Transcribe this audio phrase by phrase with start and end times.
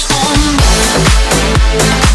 [0.00, 2.07] You